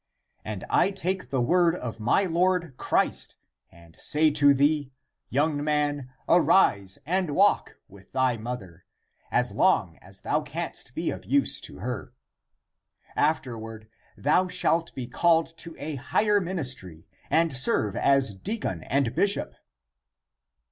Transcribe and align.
And 0.43 0.65
I 0.67 0.89
take 0.89 1.29
the 1.29 1.41
word 1.43 1.75
of 1.75 1.99
my 1.99 2.23
Lord 2.25 2.75
Christ 2.75 3.35
and 3.71 3.95
say 3.97 4.31
to 4.31 4.51
thee, 4.51 4.91
young 5.29 5.63
man, 5.63 6.09
arise 6.27 6.97
and 7.05 7.35
walk 7.35 7.73
^^ 7.75 7.75
with 7.87 8.11
thy 8.11 8.35
mother, 8.35 8.87
as 9.29 9.51
long 9.51 9.97
as 10.01 10.21
thou 10.21 10.41
canst 10.41 10.95
be 10.95 11.11
of 11.11 11.25
use 11.25 11.61
to 11.61 11.81
her. 11.81 12.15
Afterward 13.15 13.87
thou 14.17 14.47
shalt 14.47 14.91
be 14.95 15.05
called 15.05 15.55
to 15.59 15.75
a 15.77 15.97
higher 15.97 16.41
ministry 16.41 17.05
and 17.29 17.55
serve 17.55 17.95
as 17.95 18.33
deacon 18.33 18.81
and 18.85 19.13
bishop." 19.13 19.53